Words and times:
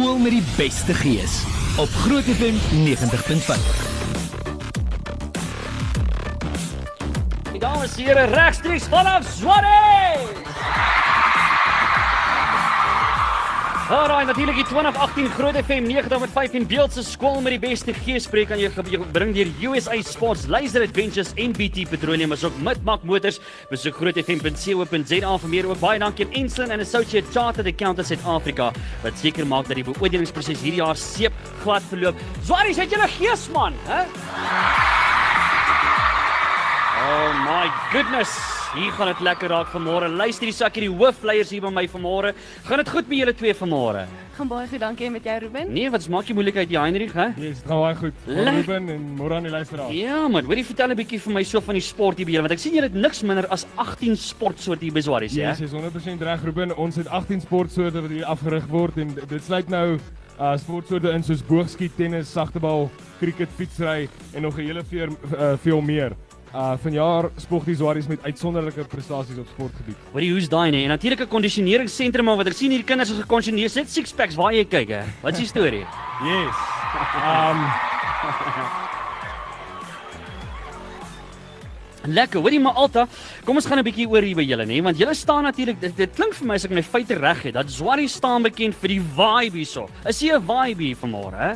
Skool 0.00 0.18
met 0.18 0.32
die 0.32 0.44
beste 0.56 0.94
gees 0.94 1.42
op 1.76 1.88
Groot 1.92 2.24
FM 2.24 2.56
90.5. 2.72 3.58
Die 7.50 7.60
dames 7.60 7.96
en 7.98 8.04
here 8.06 8.24
regstreeks 8.32 8.88
vanaf 8.88 9.28
Swarty. 13.90 14.10
Alraai 14.10 14.24
natuurlik 14.24 14.56
die 14.56 14.64
2018 14.64 15.28
Groot 15.34 15.56
FM 15.64 15.86
90.5 15.90 16.54
en 16.54 16.66
beeld 16.66 16.92
se 16.92 17.02
skool 17.02 17.40
met 17.40 17.56
die 17.56 17.60
beste 17.62 17.92
gees 18.04 18.24
spreek 18.24 18.50
aan 18.52 18.60
jou 18.60 18.70
gebring 18.70 19.34
deur 19.34 19.50
USA 19.62 19.96
Sports 20.02 20.46
Laser 20.46 20.82
Adventures 20.82 21.32
en 21.36 21.52
BT 21.52 21.88
Petroleum 21.90 22.32
as 22.32 22.44
ook 22.44 22.56
Midmark 22.62 23.02
Motors. 23.02 23.40
Besoek 23.70 23.96
grootfm.co.za 23.96 25.38
vir 25.38 25.50
meer 25.50 25.66
ook 25.66 25.80
baie 25.80 25.98
dankie 25.98 26.26
aan 26.26 26.32
Enslin 26.44 26.70
and 26.70 26.80
Associate 26.80 27.26
Chartered 27.32 27.66
Accountants 27.66 28.12
Suid-Afrika 28.12 28.70
wat 29.02 29.18
seker 29.18 29.46
maak 29.46 29.66
dat 29.68 29.80
die 29.80 29.84
beoordelingsproses 29.84 30.62
hierdie 30.62 30.82
jaar 30.82 30.96
seep 30.96 31.34
glad 31.64 31.82
verloop. 31.90 32.16
Swarty, 32.44 32.74
het 32.74 32.90
jy 32.90 32.98
'n 32.98 33.08
gees 33.18 33.48
man, 33.50 33.74
hè? 33.86 34.06
Oh 37.00 37.30
my 37.44 37.66
goodness. 37.90 38.59
Hier 38.70 38.92
gaan 38.94 39.08
dit 39.10 39.20
lekker 39.26 39.50
raak 39.50 39.66
vanmôre. 39.72 40.06
Luister 40.14 40.46
die 40.46 40.54
sakkie 40.54 40.84
die 40.84 40.90
hoofleiers 40.94 41.50
hier 41.50 41.62
by 41.64 41.72
my 41.74 41.82
vanmôre. 41.90 42.30
Gaan 42.68 42.78
dit 42.78 42.90
goed 42.92 43.08
met 43.10 43.18
julle 43.18 43.32
twee 43.34 43.54
vanmôre? 43.58 44.04
Gaan 44.36 44.46
baie 44.48 44.68
goed, 44.70 44.78
dankie 44.80 45.08
en 45.08 45.12
met 45.16 45.24
jou 45.26 45.34
Ruben. 45.42 45.72
Nee, 45.74 45.90
wat 45.90 46.06
maak 46.08 46.28
jy 46.30 46.36
moeilikheid 46.38 46.70
die 46.70 46.78
Heinrich, 46.78 47.12
hè? 47.18 47.26
Ja, 47.34 47.48
dit 47.48 47.64
gaan 47.66 47.80
baie 47.82 47.96
goed. 47.98 48.22
Ruben 48.30 48.86
en 48.94 49.08
môre 49.18 49.34
aan 49.40 49.48
die 49.48 49.52
luisteraars. 49.52 49.90
Ja 49.98 50.20
man, 50.30 50.46
hoorie 50.46 50.64
vertel 50.64 50.94
'n 50.94 50.96
bietjie 51.02 51.18
vir 51.20 51.32
my 51.34 51.42
so 51.42 51.60
van 51.60 51.74
die 51.74 51.82
sport 51.82 52.16
hier 52.18 52.26
by 52.26 52.32
julle 52.32 52.42
want 52.46 52.52
ek 52.52 52.58
sien 52.62 52.72
julle 52.74 52.86
het 52.86 52.94
niks 52.94 53.22
minder 53.22 53.46
as 53.50 53.66
18 53.76 54.16
sportsoorte 54.16 54.84
hier 54.84 54.92
by 54.94 55.00
Swarties, 55.00 55.34
Ja, 55.34 55.50
hè? 55.50 55.50
yes, 55.50 55.60
is 55.60 55.72
100% 55.72 56.22
reg 56.22 56.44
Ruben. 56.44 56.76
Ons 56.76 56.96
het 56.96 57.08
18 57.08 57.40
sportsoorte 57.40 58.00
wat 58.00 58.10
hier 58.10 58.24
afgerig 58.24 58.66
word 58.68 58.96
en 58.98 59.14
dit 59.28 59.42
sluit 59.44 59.68
nou 59.68 59.98
uh 60.40 60.56
sportsoorte 60.56 61.10
in 61.10 61.22
soos 61.22 61.42
boogskiet, 61.42 61.90
tennis, 61.96 62.30
sagtebal, 62.32 62.88
cricket, 63.18 63.48
fietsry 63.56 64.08
en 64.32 64.42
nog 64.42 64.56
'n 64.56 64.62
hele 64.62 64.84
veer 64.84 65.08
uh, 65.08 65.56
veel 65.60 65.80
meer. 65.80 66.12
Uh 66.50 66.72
vanjaar 66.82 67.28
spog 67.38 67.62
die 67.64 67.76
Swaries 67.78 68.08
met 68.10 68.24
uitsonderlike 68.26 68.82
prestasies 68.90 69.38
op 69.38 69.46
sportgebied. 69.52 69.98
Hoorie, 70.10 70.32
hoe's 70.32 70.48
daai 70.50 70.70
nee? 70.74 70.82
En 70.82 70.88
natuurlik 70.88 71.20
'n 71.20 71.28
kondisioneringsentrum 71.28 72.24
maar 72.24 72.36
wat 72.36 72.46
ek 72.46 72.56
sien 72.58 72.70
hier 72.70 72.82
kinders 72.84 73.10
is 73.10 73.20
gekondisioneer, 73.20 73.70
sit 73.70 73.90
six 73.90 74.12
packs 74.12 74.34
waar 74.34 74.52
jy 74.52 74.64
kyk, 74.64 74.88
hè? 74.88 75.02
Wat 75.22 75.32
is 75.32 75.38
die 75.38 75.46
storie? 75.46 75.86
Yes. 76.20 76.56
Um 77.24 77.64
Lekker. 82.04 82.40
Hoorie 82.40 82.60
maar 82.60 82.72
Alta, 82.72 83.06
kom 83.44 83.56
ons 83.56 83.66
gaan 83.66 83.78
'n 83.78 83.84
bietjie 83.84 84.08
oor 84.08 84.22
hier 84.22 84.36
by 84.36 84.42
julle, 84.42 84.66
nê? 84.66 84.82
Want 84.82 84.98
julle 84.98 85.14
staan 85.14 85.42
natuurlik 85.42 85.80
dit, 85.80 85.96
dit 85.96 86.14
klink 86.14 86.34
vir 86.34 86.46
my 86.46 86.54
as 86.54 86.64
ek 86.64 86.70
my 86.70 86.82
feite 86.82 87.14
reg 87.14 87.42
het, 87.42 87.54
dat 87.54 87.70
Swarty 87.70 88.06
staan 88.06 88.42
bekend 88.42 88.74
vir 88.74 88.88
die 88.88 89.00
vibe 89.00 89.56
hierso. 89.56 89.88
Is 90.04 90.20
hier 90.20 90.38
'n 90.38 90.42
vibe 90.42 90.82
hier 90.82 90.96
vanmôre, 90.96 91.36
hè? 91.38 91.52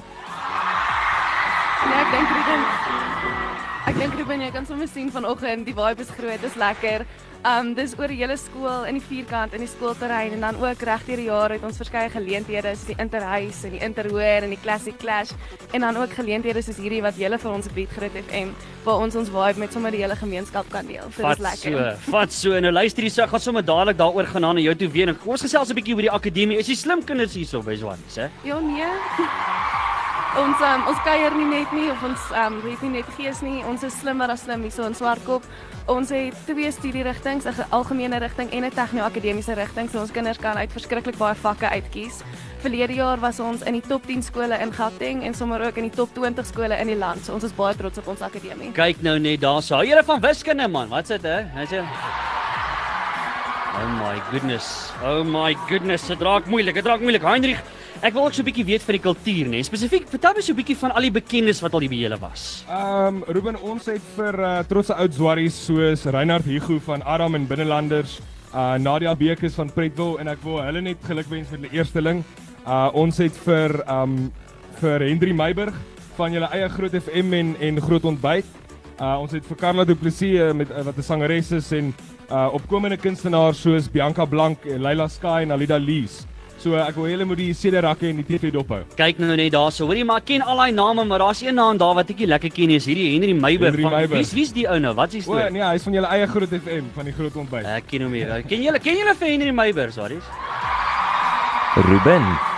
Nee, 1.85 2.01
ek 2.01 2.11
dink 2.11 2.29
Ruben. 2.29 3.44
Ek 3.85 3.99
dink 4.01 4.15
Ruben, 4.17 4.41
jy 4.41 4.51
kan 4.55 4.65
sommer 4.65 4.89
sien 4.89 5.11
vanoggend, 5.13 5.67
die 5.69 5.75
vibe 5.77 6.01
is 6.01 6.11
groot, 6.17 6.41
dis 6.41 6.55
lekker. 6.57 7.05
Um 7.45 7.75
dis 7.77 7.93
oor 7.99 8.09
die 8.09 8.17
hele 8.17 8.39
skool 8.41 8.87
in 8.89 8.97
die 8.97 9.03
vierkant 9.05 9.53
in 9.53 9.61
die 9.61 9.69
skoolterrein 9.69 10.33
en 10.33 10.41
dan 10.47 10.57
ook 10.57 10.81
regdeur 10.89 11.21
die 11.21 11.27
jaar 11.27 11.53
het 11.53 11.67
ons 11.69 11.77
verskeie 11.77 12.09
geleenthede 12.09 12.71
soos 12.73 12.87
die 12.89 12.97
interhuis 12.97 13.59
en 13.69 13.75
die 13.77 13.83
interhoor 13.85 14.47
en 14.47 14.55
die 14.55 14.61
classic 14.63 14.97
clash 15.03 15.35
en 15.77 15.85
dan 15.85 15.99
ook 16.01 16.15
geleenthede 16.17 16.63
soos 16.65 16.81
hierdie 16.81 17.03
wat 17.05 17.21
julle 17.21 17.37
vir 17.43 17.53
ons 17.53 17.69
bied 17.77 17.93
Groot 17.93 18.17
FM 18.23 18.55
waar 18.87 19.05
ons 19.05 19.19
ons 19.21 19.29
vibe 19.29 19.61
met 19.61 19.77
sommer 19.77 19.93
die 19.93 20.01
hele 20.01 20.17
gemeenskap 20.17 20.73
kan 20.73 20.89
deel. 20.89 21.05
So 21.13 21.21
Vat 21.21 21.37
dis 21.37 21.45
lekker. 21.51 21.77
so, 21.77 22.11
vat 22.17 22.33
so. 22.33 22.57
Nou 22.65 22.73
luister 22.73 23.05
hier, 23.05 23.13
so 23.13 23.27
ek 23.29 23.37
gaan 23.37 23.45
sommer 23.51 23.63
dadelik 23.69 24.01
daaroor 24.01 24.33
gaan 24.33 24.49
aan 24.49 24.57
na 24.57 24.65
jou 24.65 24.75
toe 24.81 24.89
weer. 24.97 25.13
En 25.13 25.21
Kom 25.21 25.37
ons 25.37 25.45
gesels 25.45 25.69
'n 25.69 25.77
bietjie 25.77 25.95
oor 26.01 26.07
die 26.09 26.17
akademie. 26.17 26.57
Is 26.65 26.69
jy 26.73 26.77
slim 26.81 27.05
kinders 27.05 27.35
hierso 27.37 27.61
by 27.61 27.77
Swarties, 27.77 28.17
hè? 28.17 28.31
Ja 28.49 28.57
nee. 28.61 28.89
Ons 30.35 30.59
um, 30.67 30.83
ons 30.91 30.99
kuier 31.07 31.31
nie 31.39 31.47
net 31.47 31.71
nie 31.77 31.85
of 31.93 32.01
ons 32.03 32.23
um 32.43 32.57
weet 32.65 32.81
nie 32.83 32.89
net 32.97 33.11
gees 33.15 33.39
nie. 33.45 33.61
Ons 33.71 33.85
is 33.87 33.95
slimmer 34.01 34.27
as 34.33 34.43
slim 34.43 34.65
hierso 34.67 34.83
in 34.89 34.95
Swartkop. 34.99 35.45
Ons 35.87 36.11
het 36.11 36.35
twee 36.49 36.71
studierigtinge, 36.75 37.45
'n 37.47 37.55
ge- 37.55 37.67
algemene 37.71 38.19
rigting 38.19 38.51
en 38.51 38.65
'n 38.65 38.71
tegno-akademiese 38.71 39.55
rigting. 39.55 39.89
So 39.91 40.01
ons 40.01 40.11
kinders 40.11 40.39
kan 40.39 40.57
uit 40.57 40.73
verskriklik 40.73 41.17
baie 41.19 41.35
vakke 41.35 41.69
uitkies. 41.71 42.23
Verlede 42.59 42.95
jaar 42.95 43.19
was 43.21 43.39
ons 43.41 43.63
in 43.63 43.73
die 43.75 43.83
top 43.89 44.07
10 44.07 44.23
skole 44.23 44.59
in 44.61 44.73
Gauteng 44.73 45.23
en 45.23 45.35
sommer 45.35 45.61
ook 45.67 45.77
in 45.77 45.83
die 45.89 45.97
top 45.97 46.09
20 46.15 46.47
skole 46.47 46.75
in 46.81 46.87
die 46.87 46.97
land. 46.99 47.25
So 47.25 47.33
ons 47.35 47.45
is 47.45 47.53
baie 47.53 47.75
trots 47.77 47.99
op 47.99 48.09
ons 48.09 48.21
akademie. 48.23 48.73
Kyk 48.73 49.03
nou 49.03 49.19
net 49.19 49.41
daarso. 49.41 49.77
Hou 49.77 49.85
julle 49.87 50.03
van 50.05 50.21
wiskunde 50.21 50.69
man. 50.69 50.89
Wat's 50.89 51.09
dit 51.09 51.23
hè? 51.23 51.45
Hy 51.55 51.67
sê 51.67 51.79
Oh 53.77 53.89
my 53.89 54.21
goodness. 54.31 54.93
Oh 55.05 55.23
my 55.25 55.55
goodness. 55.69 56.07
Dit 56.07 56.21
raak 56.23 56.47
moeilik. 56.47 56.75
Dit 56.75 56.87
raak 56.87 57.01
moeilik. 57.01 57.23
Heinrich, 57.23 57.61
ek 58.05 58.13
wil 58.13 58.27
ook 58.27 58.35
so 58.37 58.43
'n 58.43 58.51
bietjie 58.51 58.65
weet 58.69 58.83
van 58.85 58.95
die 58.99 59.01
kultuur, 59.01 59.47
nê? 59.49 59.63
Spesifiek, 59.65 60.05
vertel 60.09 60.35
my 60.37 60.41
so 60.43 60.53
'n 60.53 60.57
bietjie 60.57 60.77
van 60.77 60.93
al 60.93 61.01
die 61.01 61.11
bekendes 61.11 61.61
wat 61.63 61.73
al 61.73 61.81
hier 61.81 61.89
by 61.89 61.97
julle 61.97 62.19
was. 62.21 62.65
Um 62.69 63.25
Ruben 63.27 63.57
ons 63.63 63.87
het 63.87 64.03
vir 64.17 64.35
uh, 64.41 64.59
trotse 64.69 64.95
oud 64.95 65.15
Swaries 65.15 65.65
soos 65.65 66.05
Reinhard 66.05 66.45
Hugo 66.45 66.79
van 66.81 67.03
Adam 67.03 67.35
en 67.35 67.47
Binnelanders, 67.47 68.21
uh 68.55 68.77
Nadia 68.77 69.15
Bekes 69.15 69.55
van 69.55 69.73
Pretville 69.73 70.21
en 70.21 70.29
ek 70.29 70.39
wil 70.43 70.61
hulle 70.63 70.81
net 70.83 70.99
gelukwens 71.03 71.51
met 71.51 71.61
hulle 71.61 71.73
eersteling. 71.73 72.25
Uh 72.67 72.91
ons 72.93 73.17
het 73.19 73.33
vir 73.33 73.83
um 73.89 74.31
vir 74.81 75.01
Hendri 75.01 75.33
Meiburg 75.33 75.75
van 76.17 76.33
julle 76.33 76.49
eie 76.53 76.69
Groot 76.69 76.93
FM 76.93 77.33
en 77.33 77.57
en 77.61 77.81
Groot 77.81 78.05
Ontbyt. 78.05 78.45
Uh 79.01 79.17
ons 79.21 79.33
het 79.33 79.47
vir 79.47 79.57
Carla 79.57 79.85
Du 79.85 79.95
Plessis 79.95 80.37
uh, 80.41 80.53
met 80.53 80.71
uh, 80.71 80.83
wat 80.85 80.99
'n 80.99 81.03
sangeres 81.03 81.53
is 81.53 81.73
en 81.73 81.95
uh 82.31 82.53
opkomende 82.53 82.97
kunstenaars 82.97 83.61
soos 83.61 83.89
Bianca 83.89 84.25
Blank 84.25 84.65
en 84.67 84.83
Leila 84.83 85.09
Sky 85.09 85.41
en 85.43 85.53
Alida 85.53 85.79
Lees. 85.79 86.27
So 86.65 86.79
ek 86.81 86.97
wil 86.97 87.11
julle 87.11 87.27
moet 87.29 87.37
die 87.43 87.51
CD-rakke 87.53 88.09
en 88.09 88.23
die 88.23 88.25
TV 88.25 88.49
dop 88.55 88.71
hou. 88.73 88.79
Kyk 88.97 89.19
nou 89.21 89.35
net 89.37 89.53
daarso. 89.53 89.85
Hoorie, 89.85 90.05
maar 90.09 90.23
ken 90.25 90.41
al 90.41 90.63
daai 90.63 90.73
name, 90.73 91.05
maar 91.05 91.21
daar's 91.21 91.43
een 91.45 91.59
naam 91.61 91.77
daar 91.77 91.93
wat 91.99 92.15
ek 92.15 92.23
nie 92.25 92.29
lekker 92.31 92.55
ken 92.57 92.73
nie. 92.73 92.79
Is 92.81 92.87
hierdie 92.89 93.11
Henry 93.13 93.35
Henry 93.35 93.83
van 93.83 93.93
Meiburg. 93.99 94.15
Wie's 94.15 94.33
wie's 94.33 94.55
die 94.57 94.65
ou 94.65 94.79
nou? 94.81 94.95
Wat 94.97 95.13
is 95.13 95.19
die 95.19 95.21
O 95.29 95.37
storie? 95.37 95.53
nee, 95.53 95.61
hy 95.61 95.75
is 95.77 95.85
van 95.85 95.99
julle 95.99 96.15
eie 96.17 96.31
Groot 96.33 96.57
FM 96.63 96.89
van 96.97 97.11
die 97.11 97.15
Groot 97.21 97.37
Ontbyt. 97.45 97.69
Ek 97.75 97.93
ken 97.93 98.07
hom 98.09 98.17
nie. 98.17 98.25
Ken 98.49 98.65
julle 98.65 98.81
ken 98.81 98.97
julle 98.97 99.15
vir 99.21 99.33
Henry 99.35 99.53
Meiburg, 99.61 99.93
sorry? 99.93 100.19
Ruben. 101.85 102.54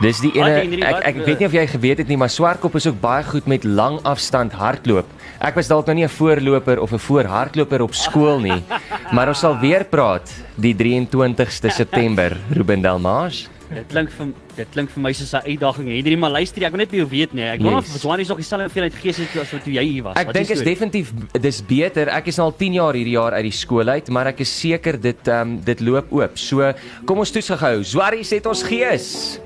Dis 0.00 0.20
die 0.24 0.30
ene 0.32 0.80
ek 0.88 1.02
ek 1.10 1.18
weet 1.26 1.42
nie 1.42 1.46
of 1.50 1.54
jy 1.54 1.66
geweet 1.68 1.98
het 2.00 2.08
nie, 2.08 2.16
maar 2.16 2.32
Swartkop 2.32 2.78
is 2.80 2.86
ook 2.88 3.00
baie 3.02 3.24
goed 3.26 3.48
met 3.50 3.66
lang 3.68 3.98
afstand 4.08 4.54
hardloop. 4.56 5.08
Ek 5.44 5.58
was 5.60 5.68
dalk 5.68 5.86
nou 5.86 5.94
nie 5.98 6.04
'n 6.08 6.08
voorloper 6.16 6.80
of 6.80 6.92
'n 6.92 6.98
voorhardloper 6.98 7.82
op 7.82 7.94
skool 7.94 8.40
nie, 8.40 8.62
maar 9.14 9.28
ons 9.28 9.40
sal 9.40 9.58
weer 9.60 9.84
praat 9.84 10.32
die 10.56 10.74
23ste 10.74 11.68
September, 11.68 12.36
Ruben 12.50 12.80
Delmage. 12.80 13.48
Dit 13.70 13.86
klink 13.86 14.10
vir 14.10 14.32
dit 14.56 14.68
klink 14.72 14.90
vir 14.90 15.02
my 15.02 15.12
soos 15.12 15.34
'n 15.34 15.44
uitdaging. 15.46 15.86
Henry, 15.88 16.16
maar 16.16 16.30
luister, 16.30 16.64
ek 16.64 16.72
wil 16.72 16.78
net 16.78 16.90
jou 16.90 17.06
weet 17.06 17.32
nee. 17.34 17.44
Ek 17.44 17.60
wonder 17.60 17.78
of 17.78 17.86
Yes. 17.86 18.00
Swanis 18.00 18.28
nog 18.28 18.38
dieselfde 18.38 18.66
hoeveelheid 18.66 18.94
gees 18.94 19.16
het 19.16 19.36
as 19.36 19.52
wat 19.52 19.62
toe 19.62 19.72
jy 19.72 19.84
hier 19.84 20.02
was. 20.02 20.16
Ek 20.16 20.32
dink 20.32 20.48
is 20.48 20.62
definitief 20.62 21.12
dis 21.40 21.60
beter. 21.62 22.08
Ek 22.08 22.26
is 22.26 22.38
al 22.38 22.56
10 22.56 22.72
jaar 22.72 22.94
hierdie 22.94 23.14
jaar 23.20 23.32
uit 23.32 23.44
die 23.44 23.52
skool 23.52 23.88
uit, 23.88 24.08
maar 24.08 24.26
ek 24.26 24.40
is 24.40 24.60
seker 24.60 24.98
dit 24.98 25.28
ehm 25.28 25.40
um, 25.40 25.60
dit 25.60 25.80
loop 25.80 26.10
oop. 26.10 26.38
So 26.38 26.72
kom 27.04 27.18
ons 27.18 27.30
toets 27.30 27.50
gou. 27.50 27.84
Swarrie 27.84 28.24
het 28.24 28.46
ons 28.46 28.62
gees. 28.62 29.38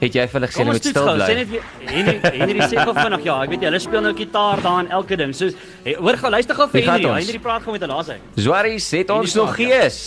Het 0.00 0.14
jy 0.16 0.22
vir 0.32 0.38
hulle 0.38 0.48
gesê 0.48 0.64
ons 0.64 0.70
moet 0.70 0.86
stil 0.88 1.04
gou. 1.04 1.16
Sê 1.20 1.34
bly? 1.34 1.44
net 1.44 1.90
Henry, 1.92 2.14
Henry 2.40 2.68
sê 2.72 2.84
gou 2.88 2.94
vinnig 2.96 3.26
ja, 3.26 3.36
ek 3.44 3.52
weet 3.52 3.60
jy, 3.60 3.68
hulle 3.68 3.80
speel 3.84 4.04
nou 4.06 4.12
gitaar 4.16 4.62
daar 4.64 4.78
en 4.80 4.90
elke 4.96 5.18
ding. 5.20 5.34
So 5.36 5.50
hoor 6.00 6.16
gou, 6.22 6.30
luister 6.32 6.56
gou 6.56 6.66
vir 6.72 6.86
Henry. 6.88 7.12
Henry 7.18 7.40
praat 7.44 7.66
gou 7.66 7.74
met 7.76 7.84
hulle, 7.84 7.98
daar's 7.98 8.12
hy. 8.14 8.18
Swarrie 8.40 8.78
het 8.80 9.12
ons 9.12 9.36
nog 9.36 9.52
ja. 9.60 9.82
gees. 9.84 10.00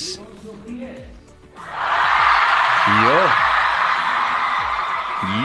Jo. 3.04 3.20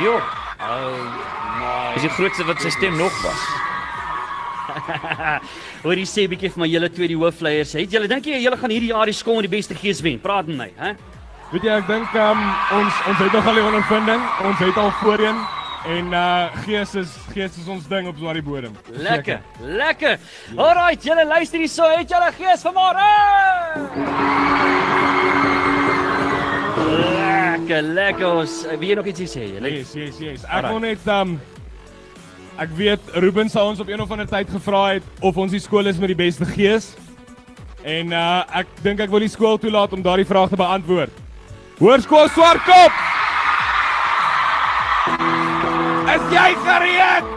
Jo. 0.03 0.16
Oh 0.59 0.97
my. 1.60 1.75
Dis 1.98 2.09
die 2.09 2.15
grootste 2.16 2.48
wat 2.48 2.65
sy 2.65 2.72
stem 2.72 2.97
nog 2.98 3.15
was. 3.22 3.44
Hoor 5.84 6.00
jy 6.00 6.09
sê 6.09 6.25
bietjie 6.30 6.50
vir 6.54 6.65
my 6.65 6.69
julle 6.72 6.88
twee 6.92 7.12
die 7.12 7.20
hoofleiers. 7.20 7.76
Het 7.78 7.98
julle 7.98 8.09
dink 8.10 8.26
jy 8.32 8.41
julle 8.42 8.59
gaan 8.59 8.72
hierdie 8.72 8.91
jaar 8.94 9.12
die 9.12 9.16
skool 9.16 9.38
met 9.42 9.50
die 9.50 9.54
beste 9.59 9.76
gees 9.76 10.00
wen? 10.04 10.19
Praat 10.25 10.48
met 10.50 10.60
my, 10.65 10.70
hè? 10.80 10.97
Weet 11.48 11.64
jy, 11.64 11.76
ek 11.81 11.86
dink 11.88 12.16
um, 12.20 12.41
ons 12.76 12.97
ons 13.09 13.20
het 13.22 13.33
nog 13.33 13.47
al 13.48 13.54
die 13.56 13.62
ondervinding. 13.65 14.24
Ons 14.45 14.59
het 14.60 14.77
al 14.77 14.91
voorheen 15.00 15.39
en 15.89 16.10
uh 16.12 16.56
gees 16.66 16.91
is 17.00 17.12
gees 17.33 17.54
is 17.56 17.68
ons 17.72 17.86
ding 17.89 18.09
op 18.10 18.18
Swartie 18.21 18.42
bodem. 18.45 18.74
Lekker, 18.92 19.39
lekker. 19.65 20.18
Alraight, 20.59 21.06
julle 21.09 21.24
luister 21.24 21.62
hierso. 21.62 21.86
Het 21.95 22.10
julle 22.12 22.28
gees 22.36 22.65
vanmôre? 22.66 23.06
Lekker, 26.92 27.89
lekker. 27.97 28.27
Ons 28.42 28.56
wie 28.83 28.98
nog 28.98 29.09
iets 29.09 29.24
sê? 29.33 29.47
Julle 29.54 29.71
Yes, 29.72 29.94
yes, 29.97 30.18
yes. 30.21 30.44
Ek 30.44 30.51
Alright. 30.51 30.74
wil 30.74 30.83
net 30.84 31.09
um 31.15 31.33
ek 32.59 32.74
weet 32.77 33.09
Ruben 33.22 33.48
sou 33.48 33.62
ons 33.71 33.80
op 33.80 33.89
een 33.89 34.03
of 34.04 34.12
ander 34.12 34.28
tyd 34.28 34.51
gevra 34.53 34.83
het 34.98 35.24
of 35.24 35.41
ons 35.41 35.54
die 35.54 35.62
skool 35.65 35.89
is 35.89 35.97
met 35.97 36.12
die 36.12 36.18
beste 36.18 36.44
gees. 36.53 36.91
En 37.89 38.12
uh 38.12 38.60
ek 38.60 38.77
dink 38.84 39.01
ek 39.01 39.16
wil 39.16 39.24
die 39.24 39.33
skool 39.33 39.56
toelaat 39.56 39.97
om 39.97 40.04
daardie 40.04 40.28
vraag 40.28 40.53
te 40.53 40.60
beantwoord. 40.60 41.24
Hoërskool 41.78 42.27
Swartkop. 42.34 42.95
Is 46.10 46.25
jy 46.33 46.48
gereed? 46.65 47.28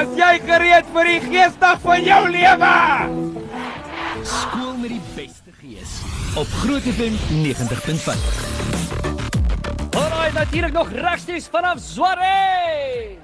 Is 0.00 0.14
jy 0.16 0.30
gereed 0.46 0.88
vir 0.94 1.10
die 1.10 1.18
geesdag 1.26 1.82
van 1.84 2.00
jou 2.06 2.22
lewe? 2.32 2.72
Skool 4.24 4.72
met 4.80 4.94
die 4.94 5.02
beste 5.18 5.52
Gees 5.60 5.98
op 6.32 6.48
Groot 6.62 6.88
FM 6.94 7.20
90.5. 7.44 8.16
Alraai, 9.92 10.32
natuurlik 10.32 10.72
nog 10.72 10.96
regstreeks 10.96 11.52
vanaf 11.52 11.76
Zwares. 11.76 13.20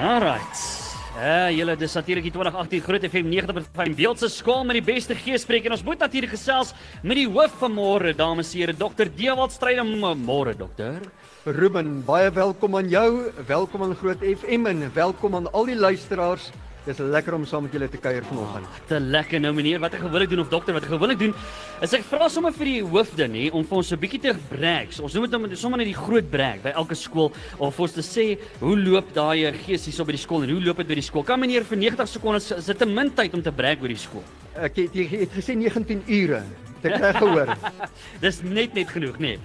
Alright. 0.00 0.71
Ja, 1.12 1.50
julle 1.52 1.74
dis 1.76 1.92
natuurlik 1.92 2.24
die 2.24 2.32
2018 2.32 2.80
Groot 2.86 3.02
FM 3.04 3.26
90.5 3.28 3.96
Beeldse 3.98 4.30
skool 4.32 4.62
met 4.64 4.78
die 4.78 4.84
beste 4.86 5.12
geespreek 5.12 5.66
en 5.68 5.74
ons 5.76 5.82
moet 5.84 6.00
natuurlik 6.00 6.32
gesels 6.32 6.70
met 7.04 7.20
die 7.20 7.26
hoof 7.28 7.58
van 7.60 7.74
môre, 7.76 8.14
dames 8.16 8.54
en 8.54 8.62
here, 8.62 8.72
Dr. 8.72 9.10
Dewald 9.12 9.52
Strydom. 9.52 9.92
Môre, 10.24 10.56
dokter. 10.56 11.04
Ruben, 11.44 11.98
baie 12.08 12.30
welkom 12.32 12.78
aan 12.80 12.88
jou, 12.88 13.08
welkom 13.44 13.84
aan 13.84 13.96
Groot 14.00 14.24
FM 14.24 14.70
en 14.72 14.86
welkom 14.96 15.36
aan 15.36 15.52
al 15.52 15.68
die 15.68 15.76
luisteraars. 15.76 16.48
Dis 16.82 16.98
lekker 16.98 17.36
om 17.36 17.44
saam 17.46 17.62
met 17.62 17.74
julle 17.76 17.86
te 17.86 17.98
kuier 18.02 18.24
vanoggend. 18.26 18.78
Te 18.90 18.98
lekker 18.98 19.38
nou 19.42 19.52
meneer, 19.54 19.78
wat 19.82 19.92
ek 19.94 20.00
gewoonlik 20.02 20.32
doen 20.32 20.40
of 20.42 20.48
dokter 20.50 20.74
wat 20.74 20.82
ek 20.88 20.90
gewoonlik 20.90 21.20
doen, 21.20 21.34
is 21.86 21.94
ek 21.94 22.02
vra 22.08 22.26
sommer 22.32 22.54
vir 22.56 22.70
die 22.72 22.80
hoofde 22.82 23.28
nê 23.30 23.44
om 23.54 23.62
vir 23.62 23.78
ons 23.78 23.92
so 23.92 23.94
'n 23.94 24.02
bietjie 24.02 24.20
te 24.24 24.34
brag. 24.50 24.90
Ons 24.98 25.14
noem 25.14 25.30
dit 25.30 25.38
nou 25.38 25.56
sommer 25.56 25.78
net 25.78 25.86
die 25.86 26.02
groot 26.06 26.28
brag 26.30 26.58
by 26.62 26.74
elke 26.74 26.98
skool 26.98 27.30
of 27.58 27.74
vir 27.76 27.82
ons 27.82 27.92
te 27.92 28.02
sê 28.02 28.26
hoe 28.58 28.76
loop 28.76 29.14
daai 29.14 29.52
gees 29.62 29.86
hierso 29.86 30.04
by 30.04 30.12
die 30.12 30.24
skool 30.26 30.42
en 30.42 30.50
hoe 30.50 30.60
loop 30.60 30.76
dit 30.78 30.88
by 30.88 30.94
die 30.94 31.06
skool. 31.06 31.22
Kan 31.22 31.38
meneer 31.38 31.62
vir 31.62 31.78
90 31.78 32.08
sekondes 32.08 32.50
is 32.50 32.66
dit 32.66 32.78
te 32.78 32.86
min 32.86 33.10
tyd 33.10 33.32
om 33.34 33.42
te 33.42 33.52
brag 33.52 33.80
oor 33.80 33.88
die 33.88 33.96
skool. 33.96 34.24
Ek 34.56 34.74
het 34.76 34.92
het 34.92 35.30
gesê 35.30 35.54
19 35.54 36.02
ure. 36.08 36.42
Ek 36.82 36.98
reg 36.98 37.16
gehoor? 37.16 37.56
Dis 38.20 38.42
net 38.42 38.74
net 38.74 38.90
genoeg 38.90 39.18
nê. 39.18 39.36
Nee. 39.36 39.38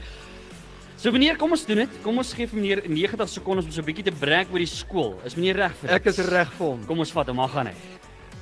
So 0.98 1.14
meneer, 1.14 1.36
kom 1.38 1.52
ons 1.54 1.62
doen 1.62 1.84
dit. 1.84 1.98
Kom 2.02 2.18
ons 2.18 2.30
gee 2.34 2.50
vir 2.50 2.58
meneer 2.58 2.80
90 2.90 3.30
sekondes 3.30 3.68
om 3.70 3.72
so 3.72 3.82
'n 3.82 3.86
bietjie 3.86 4.06
te 4.10 4.12
brag 4.18 4.50
oor 4.50 4.58
die 4.58 4.66
skool. 4.66 5.14
Is 5.24 5.36
meneer 5.38 5.56
reg 5.56 5.76
vir 5.78 5.90
dit? 5.90 5.96
Ek 5.96 6.06
is 6.08 6.18
reg 6.18 6.50
vir 6.58 6.68
hom. 6.68 6.86
Kom 6.88 7.00
ons 7.00 7.12
vat 7.12 7.28
hom, 7.28 7.36
maar 7.36 7.50
gaan 7.50 7.68
hy. 7.68 7.76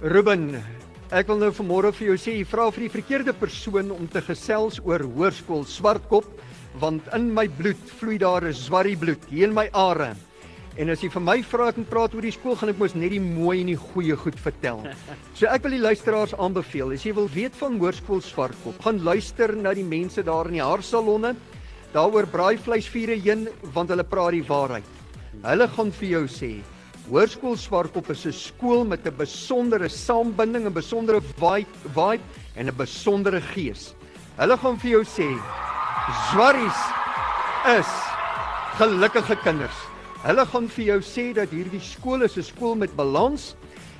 Ruben, 0.02 0.64
ek 1.12 1.28
wil 1.28 1.38
nou 1.38 1.52
vanmôre 1.52 1.92
vir 1.92 2.08
jou 2.08 2.16
sê, 2.16 2.38
jy 2.38 2.46
vra 2.46 2.72
vir 2.72 2.88
die 2.88 3.02
verkeerde 3.02 3.34
persoon 3.34 3.92
om 3.92 4.08
te 4.08 4.22
gesels 4.22 4.80
oor 4.86 5.00
hoërskool 5.04 5.66
Swartkop, 5.66 6.24
want 6.80 7.04
in 7.14 7.34
my 7.34 7.48
bloed 7.48 7.92
vloei 8.00 8.18
daar 8.18 8.48
'n 8.48 8.54
swarrie 8.54 8.96
bloed 8.96 9.20
hier 9.30 9.50
in 9.50 9.54
my 9.54 9.70
are. 9.74 10.16
En 10.78 10.90
as 10.90 11.02
jy 11.02 11.10
vir 11.10 11.22
my 11.22 11.42
vra 11.42 11.68
ek 11.68 11.78
moet 11.78 11.90
praat 11.90 12.16
oor 12.16 12.22
die 12.22 12.32
skool, 12.32 12.56
gaan 12.56 12.70
ek 12.70 12.80
mos 12.80 12.96
net 12.96 13.12
die 13.12 13.20
mooi 13.20 13.62
en 13.62 13.68
die 13.68 13.76
goeie 13.76 14.16
goed 14.16 14.40
vertel. 14.40 14.82
So 15.36 15.48
ek 15.48 15.64
wil 15.64 15.72
die 15.72 15.84
luisteraars 15.84 16.34
aanbeveel, 16.34 16.94
as 16.94 17.04
jy 17.04 17.14
wil 17.14 17.28
weet 17.28 17.54
van 17.56 17.78
Hoërskool 17.78 18.22
Swartkop, 18.22 18.82
gaan 18.82 19.04
luister 19.04 19.56
na 19.56 19.74
die 19.74 19.84
mense 19.84 20.24
daar 20.24 20.48
in 20.48 20.54
die 20.54 20.64
haarsalonne. 20.64 21.36
Daaroor 21.96 22.26
braaivleisvure 22.28 23.16
heen 23.24 23.46
want 23.72 23.92
hulle 23.94 24.04
praat 24.04 24.34
die 24.36 24.44
waarheid. 24.44 24.88
Hulle 25.46 25.68
gaan 25.78 25.92
vir 25.96 26.10
jou 26.10 26.24
sê 26.28 26.50
Hoërskool 27.06 27.56
Swartkop 27.56 28.10
is 28.12 28.26
'n 28.26 28.34
skool 28.34 28.84
met 28.84 29.06
'n 29.08 29.16
besondere 29.16 29.88
saambinding, 29.88 30.66
'n 30.66 30.74
besondere 30.74 31.22
vibe, 31.22 31.72
vibe 31.96 32.24
en 32.56 32.68
'n 32.68 32.76
besondere 32.76 33.40
gees. 33.54 33.94
Hulle 34.36 34.58
gaan 34.58 34.78
vir 34.78 34.92
jou 34.92 35.04
sê 35.04 35.30
Zwarries 36.32 36.82
is 37.80 37.92
gelukkige 38.78 39.36
kinders. 39.44 39.80
Hulle 40.24 40.46
gaan 40.46 40.68
vir 40.68 40.86
jou 40.86 41.00
sê 41.00 41.34
dat 41.34 41.50
hierdie 41.50 41.80
skool 41.80 42.24
is 42.24 42.38
'n 42.38 42.44
skool 42.44 42.76
met 42.76 42.96
balans 42.96 43.56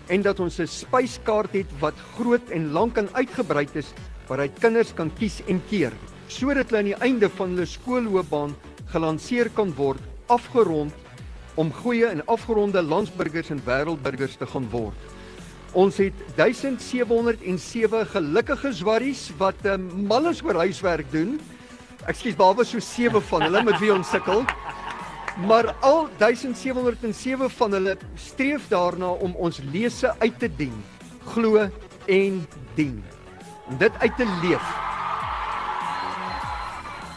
en 0.10 0.22
dat 0.22 0.40
ons 0.40 0.60
'n 0.60 0.68
spyskaart 0.68 1.54
het 1.54 1.72
wat 1.80 1.96
groot 2.18 2.50
en 2.50 2.74
lank 2.74 2.98
en 2.98 3.08
uitgebrei 3.14 3.68
is 3.74 3.94
waaruit 4.28 4.60
kinders 4.60 4.94
kan 4.94 5.12
kies 5.16 5.42
en 5.48 5.62
keer 5.70 5.94
sodat 6.28 6.70
hulle 6.70 6.82
aan 6.82 6.92
die 6.92 7.02
einde 7.06 7.30
van 7.38 7.56
hulle 7.56 7.68
skoolloopbaan 7.70 8.56
gelanseer 8.94 9.50
kan 9.54 9.74
word, 9.78 10.02
afgerond 10.28 10.94
om 11.56 11.72
goeie 11.72 12.08
en 12.10 12.24
afgeronde 12.28 12.82
landsburgers 12.84 13.52
en 13.54 13.62
wêreldburgers 13.66 14.36
te 14.40 14.48
gaan 14.50 14.68
word. 14.72 15.12
Ons 15.76 15.98
het 16.00 16.16
1707 16.36 18.06
gelukkige 18.14 18.72
zwarries 18.74 19.28
wat 19.40 19.60
um, 19.68 19.90
mal 20.08 20.30
is 20.32 20.40
oor 20.44 20.62
huiswerk 20.64 21.12
doen. 21.12 21.36
Ekskuus, 22.08 22.38
behalwe 22.38 22.64
so 22.68 22.80
7 22.80 23.22
van 23.32 23.48
hulle 23.48 23.64
met 23.68 23.80
wie 23.84 23.92
ons 23.94 24.10
sukkel. 24.10 24.46
Maar 25.48 25.74
al 25.84 26.08
1707 26.22 27.52
van 27.58 27.76
hulle 27.76 27.98
streef 28.16 28.70
daarna 28.72 29.12
om 29.20 29.36
ons 29.36 29.60
lese 29.74 30.16
uit 30.20 30.40
te 30.40 30.52
dien, 30.58 30.76
glo 31.36 31.68
en 32.08 32.42
dien. 32.80 33.04
Om 33.68 33.78
dit 33.84 34.04
uit 34.06 34.16
te 34.16 34.32
leef. 34.44 34.85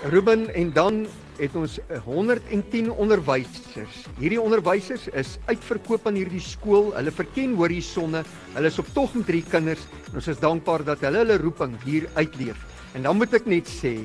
Ruben 0.02 0.54
en 0.54 0.72
dan 0.72 1.06
het 1.38 1.54
ons 1.58 1.78
110 2.04 2.90
onderwysers. 2.90 4.04
Hierdie 4.18 4.40
onderwysers 4.40 5.08
is 5.10 5.36
uitverkoop 5.46 6.06
aan 6.06 6.18
hierdie 6.18 6.42
skool. 6.42 6.92
Hulle 6.94 7.10
verken 7.14 7.56
horisonne. 7.58 8.22
Hulle 8.54 8.70
is 8.70 8.78
op 8.78 8.90
tog 8.94 9.14
met 9.18 9.26
drie 9.26 9.42
kinders 9.42 9.82
en 10.06 10.20
ons 10.20 10.30
is 10.30 10.38
dankbaar 10.38 10.84
dat 10.86 11.02
hulle 11.06 11.24
hulle 11.24 11.38
roeping 11.42 11.74
hier 11.82 12.06
uitleef. 12.14 12.62
En 12.94 13.06
dan 13.06 13.18
moet 13.18 13.34
ek 13.40 13.50
net 13.50 13.66
sê, 13.70 13.96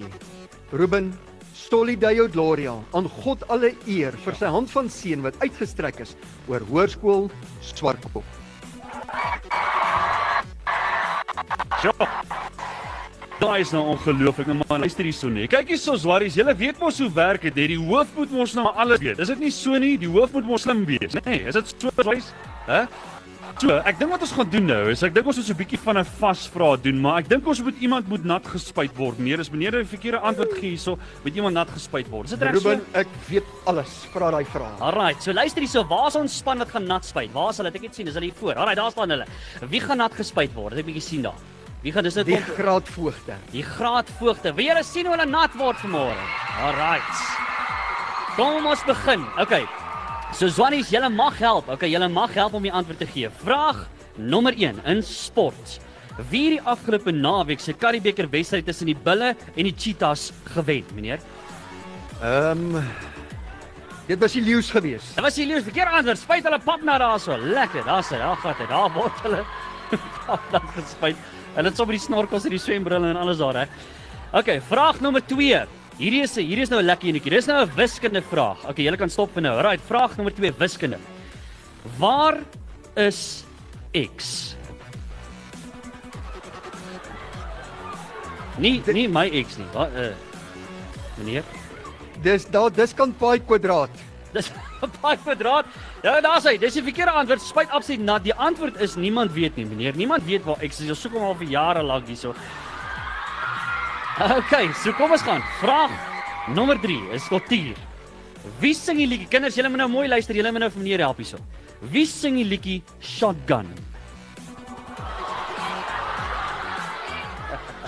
Ruben, 0.74 1.12
Stolly 1.54 1.96
Deo 1.98 2.26
Gloria, 2.28 2.74
aan 2.98 3.10
God 3.22 3.46
alle 3.54 3.76
eer 3.86 4.18
vir 4.26 4.38
sy 4.38 4.50
hand 4.50 4.74
van 4.74 4.90
seën 4.90 5.22
wat 5.22 5.38
uitgestrek 5.46 6.02
is 6.06 6.18
oor 6.50 6.66
Hoërskool 6.70 7.30
Swartkop. 7.62 8.26
Ja. 11.84 11.94
Daai 13.44 13.60
is 13.60 13.74
nou 13.76 13.82
ongelooflik, 13.92 14.48
nou 14.48 14.64
maar 14.70 14.80
luister 14.80 15.04
hierso 15.04 15.28
nee. 15.28 15.50
Kyk 15.52 15.74
hierso 15.74 15.98
Swarries, 16.00 16.38
julle 16.40 16.54
weet 16.56 16.78
mos 16.80 17.02
hoe 17.04 17.10
werk 17.12 17.44
dit. 17.50 17.74
Die 17.74 17.80
hoof 17.80 18.14
moet 18.16 18.32
mos 18.32 18.54
nou 18.56 18.70
alles 18.72 19.02
weet. 19.04 19.20
Is 19.20 19.34
dit 19.34 19.42
nie 19.44 19.52
so 19.52 19.76
nie? 19.84 19.98
Die 20.00 20.08
hoof 20.08 20.32
moet 20.38 20.48
mos 20.48 20.64
slim 20.64 20.86
wees, 20.88 21.18
nê? 21.18 21.24
Nee, 21.26 21.42
is 21.52 21.58
dit 21.58 21.74
so 21.76 21.92
Swarries? 21.92 22.30
Hæ? 22.70 22.86
So, 23.60 23.76
ek 23.84 24.00
dink 24.00 24.14
wat 24.16 24.24
ons 24.24 24.32
gaan 24.34 24.48
doen 24.50 24.66
nou 24.66 24.80
is 24.94 25.04
ek 25.06 25.12
dink 25.18 25.28
ons 25.28 25.38
moet 25.42 25.46
so 25.50 25.54
'n 25.54 25.60
bietjie 25.60 25.82
van 25.84 26.00
'n 26.00 26.08
vasvraag 26.22 26.82
doen, 26.88 27.02
maar 27.04 27.20
ek 27.20 27.30
dink 27.30 27.48
ons 27.48 27.62
moet 27.62 27.78
iemand 27.84 28.08
moet 28.08 28.24
nat 28.24 28.48
gespuit 28.48 28.96
word. 28.98 29.20
Meneer, 29.20 29.40
as 29.40 29.52
meneer 29.52 29.76
'n 29.76 29.86
verkeerde 29.86 30.24
antwoord 30.24 30.54
gee 30.54 30.70
hierso, 30.74 30.98
moet 31.24 31.36
iemand 31.36 31.54
nat 31.54 31.70
gespuit 31.70 32.08
word. 32.10 32.32
Is 32.32 32.40
dit 32.40 32.42
reg 32.42 32.62
so? 32.62 32.70
Ruben, 32.70 32.82
ek 32.94 33.08
weet 33.28 33.44
alles. 33.66 34.08
Vra 34.14 34.32
daai 34.32 34.46
vraag. 34.46 34.80
Alraight, 34.80 35.22
so 35.22 35.34
luister 35.34 35.62
hierso, 35.62 35.84
waar 35.84 36.08
is 36.08 36.16
ons 36.16 36.38
span 36.38 36.58
wat 36.60 36.70
gaan 36.70 36.88
nat 36.88 37.06
spuit? 37.06 37.32
Waar 37.34 37.50
is 37.50 37.58
hulle? 37.58 37.72
Ek 37.76 37.82
het 37.82 37.96
sien, 37.96 38.08
is 38.08 38.14
hulle 38.14 38.32
hier 38.32 38.40
voor. 38.40 38.56
Alraight, 38.56 38.80
daar 38.80 38.92
staan 38.92 39.10
hulle. 39.10 39.26
Wie 39.70 39.82
gaan 39.82 39.98
nat 39.98 40.14
gespuit 40.14 40.54
word? 40.54 40.78
Ek 40.78 40.86
bietjie 40.86 41.02
sien 41.02 41.22
daar. 41.22 41.53
Wie 41.84 41.92
gaan 41.92 42.04
dis 42.08 42.16
Die 42.16 42.24
kom? 42.38 42.56
graadvoogde. 42.56 43.36
Die 43.52 43.64
graadvoogte. 43.64 44.54
Wil 44.56 44.70
julle 44.72 44.84
sien 44.88 45.06
hoe 45.10 45.18
hulle 45.18 45.28
nat 45.30 45.56
word 45.60 45.82
vanmôre? 45.84 46.28
Alraight. 46.64 47.24
Kom 48.38 48.66
ons 48.66 48.84
begin. 48.88 49.26
Okay. 49.42 49.66
So 50.34 50.48
Swannies, 50.50 50.90
julle 50.90 51.10
mag 51.14 51.36
help. 51.44 51.68
Okay, 51.70 51.92
julle 51.92 52.08
mag 52.10 52.32
help 52.34 52.56
om 52.58 52.64
die 52.64 52.72
antwoord 52.74 53.04
te 53.04 53.08
gee. 53.12 53.30
Vraag 53.44 53.84
nommer 54.16 54.56
1 54.56 54.80
in 54.90 55.04
sport. 55.04 55.80
Wie 56.30 56.44
het 56.48 56.60
die 56.60 56.62
afgelope 56.70 57.12
naweek 57.12 57.60
se 57.60 57.74
Curriebeeker 57.74 58.30
wedstryd 58.30 58.66
tussen 58.66 58.86
die 58.90 58.96
Bulle 58.96 59.34
en 59.56 59.64
die 59.68 59.74
Cheetahs 59.78 60.32
gewen, 60.56 60.86
meneer? 60.96 61.20
Ehm 62.22 62.76
um, 62.78 62.84
Dit 64.08 64.20
was 64.20 64.34
die 64.36 64.42
leeu's 64.44 64.68
geweest. 64.72 65.14
Dit 65.16 65.24
was 65.24 65.36
die 65.40 65.46
leeu's 65.48 65.64
verkeerde 65.64 65.92
antwoord. 65.96 66.20
Spuit 66.20 66.44
hulle 66.44 66.60
pap 66.60 66.82
na 66.84 66.98
daarso. 67.00 67.38
Lekker. 67.40 67.86
Daar's 67.88 68.10
hy. 68.12 68.18
Daar 68.20 68.36
gaan 68.42 68.56
dit. 68.60 68.68
Daar 68.70 68.92
word 68.92 69.22
hulle 69.24 69.44
dan 70.52 70.68
gespuit. 70.76 71.16
Hulle 71.54 71.70
het 71.70 71.78
sommer 71.78 71.94
die 71.98 72.02
snorkels 72.02 72.48
en 72.48 72.56
die 72.56 72.62
swembrille 72.62 73.12
en 73.12 73.20
alles 73.20 73.38
daar, 73.38 73.64
hè. 73.64 73.66
Okay, 74.34 74.58
vraag 74.66 75.02
nommer 75.02 75.22
2. 75.22 75.66
Hierdie 76.00 76.24
is 76.26 76.38
'n 76.38 76.42
hierdie 76.42 76.64
is 76.64 76.70
nou 76.70 76.82
'n 76.82 76.86
lekker 76.86 77.08
enetjie. 77.10 77.30
Dis 77.30 77.46
nou 77.46 77.62
'n 77.62 77.72
wiskunde 77.76 78.22
vraag. 78.22 78.66
Okay, 78.66 78.84
julle 78.86 78.98
kan 78.98 79.10
stop 79.10 79.34
vir 79.34 79.42
nou. 79.44 79.58
Alraai, 79.58 79.78
vraag 79.78 80.18
nommer 80.18 80.34
2 80.34 80.52
wiskunde. 80.58 80.98
Waar 82.00 82.40
is 82.96 83.46
X? 83.94 84.56
Nie 88.58 88.82
nie 88.88 89.08
my 89.08 89.28
X 89.30 89.58
nie. 89.58 89.68
Wat 89.74 89.90
uh 89.96 90.14
meneer? 91.18 91.44
Dis 92.24 92.46
daar 92.46 92.72
dis 92.72 92.94
kan 92.94 93.14
paai 93.14 93.40
kwadraat. 93.40 93.90
Dis 94.34 94.52
paai 95.02 95.18
kwadraat. 95.18 95.66
Ja, 96.04 96.18
daar's 96.20 96.44
hy. 96.44 96.58
Dis 96.60 96.76
die 96.76 96.84
verkeerde 96.84 97.14
antwoord. 97.16 97.42
Spyt 97.42 97.72
absoluut 97.72 98.02
nat. 98.04 98.26
Die 98.26 98.34
antwoord 98.36 98.76
is 98.84 98.98
niemand 99.00 99.32
weet 99.32 99.56
nie, 99.56 99.64
meneer. 99.66 99.96
Niemand 99.96 100.26
weet 100.28 100.44
waar 100.44 100.60
X 100.66 100.82
is. 100.84 100.90
Ons 100.92 101.04
soek 101.06 101.16
hom 101.16 101.30
al 101.30 101.38
vir 101.40 101.54
jare 101.56 101.84
lank 101.84 102.10
hierso. 102.12 102.36
Okay, 104.14 104.68
so 104.78 104.94
kom 104.94 105.10
ons 105.16 105.24
gaan. 105.26 105.40
Vraag 105.58 105.90
nommer 106.54 106.78
3 106.78 107.16
is 107.18 107.24
kultuur. 107.32 107.80
Wie 108.62 108.76
sing 108.78 109.00
die 109.02 109.08
liedjie? 109.10 109.26
Kinders, 109.32 109.56
julle 109.58 109.72
moet 109.74 109.82
nou 109.82 109.88
mooi 109.90 110.04
luister. 110.12 110.38
Julle 110.38 110.52
moet 110.54 110.62
nou 110.62 110.70
vir 110.76 110.84
meneer 110.84 111.02
help 111.08 111.24
hierso. 111.24 111.40
Wie 111.90 112.04
sing 112.06 112.38
die 112.38 112.46
liedjie 112.46 112.84
Shotgun? 113.02 113.72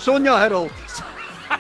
Sonja 0.01 0.39
Harold. 0.39 1.03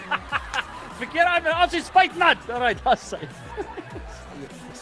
Verkeerde 1.03 1.29
antwoord. 1.35 1.61
Ons 1.67 1.91
spyt 1.91 2.17
nat. 2.17 2.49
Alraai, 2.49 2.73
daar's 2.81 3.11
hy. 3.19 3.21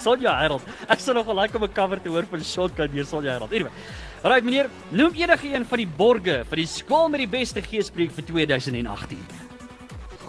Sonja 0.04 0.34
Harold. 0.40 0.64
Ek 0.88 1.00
sou 1.00 1.14
nog 1.16 1.28
like 1.34 1.56
om 1.58 1.64
'n 1.64 1.74
cover 1.74 2.00
te 2.02 2.10
hoor 2.10 2.26
van 2.30 2.44
Shotgun 2.44 2.92
deur 2.92 3.06
Sonja 3.06 3.32
Harold. 3.34 3.52
Anyway. 3.54 3.72
Alraai 4.24 4.42
meneer, 4.42 4.70
noem 4.92 5.14
enige 5.14 5.48
een 5.54 5.66
van 5.66 5.78
die 5.78 5.88
borge 5.98 6.44
vir 6.50 6.56
die 6.56 6.68
skool 6.68 7.10
met 7.10 7.20
die 7.20 7.28
beste 7.28 7.62
geespreek 7.62 8.12
vir 8.12 8.24
2018. 8.24 9.18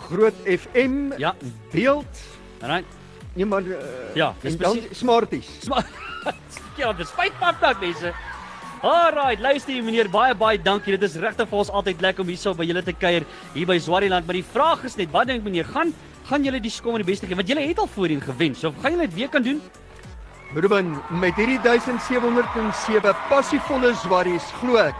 Groot 0.09 0.35
FM. 0.45 1.13
Ja. 1.19 1.35
Beeld. 1.73 2.23
Alraai. 2.63 2.85
Nee 3.35 3.45
maar 3.47 3.63
uh, 3.63 3.77
Ja, 4.15 4.35
dis 4.43 4.57
presies- 4.57 4.99
Smarties. 4.99 5.49
Ja, 6.79 6.93
dis 6.93 7.09
spyt 7.09 7.33
pap 7.39 7.61
dat 7.61 7.81
mense. 7.81 8.11
Alright, 8.83 9.41
luister 9.41 9.73
hier 9.73 9.83
meneer, 9.85 10.09
baie 10.11 10.35
baie 10.35 10.59
dankie. 10.59 10.97
Dit 10.99 11.03
is 11.09 11.15
regtig 11.17 11.49
vir 11.49 11.59
ons 11.59 11.71
altyd 11.71 12.01
lekker 12.03 12.21
om 12.25 12.29
hierso 12.29 12.53
by 12.55 12.65
julle 12.67 12.83
te 12.83 12.93
kuier 12.93 13.25
hier 13.55 13.67
by 13.67 13.79
Swariland, 13.79 14.27
maar 14.27 14.35
die 14.35 14.45
vraag 14.53 14.83
is 14.85 14.97
net, 14.97 15.11
wat 15.15 15.27
dink 15.31 15.45
meneer, 15.47 15.65
gaan 15.65 15.95
gaan 16.29 16.45
julle 16.45 16.61
die 16.61 16.73
skool 16.73 16.97
met 16.97 17.05
die 17.05 17.11
beste 17.13 17.27
gee? 17.29 17.37
Want 17.39 17.49
julle 17.49 17.65
het 17.65 17.79
al 17.79 17.91
voorheen 17.91 18.23
gewen. 18.25 18.55
So 18.55 18.75
gaan 18.83 18.97
julle 18.97 19.09
dit 19.09 19.15
weer 19.15 19.29
kan 19.29 19.43
doen? 19.43 19.61
Ruben, 20.55 20.95
met 21.11 21.35
hierdie 21.35 21.59
1707 21.65 23.17
passievolle 23.29 23.95
swarries 24.05 24.47
glo 24.61 24.79
ek 24.79 24.95